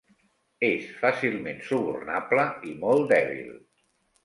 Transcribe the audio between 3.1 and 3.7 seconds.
dèbil.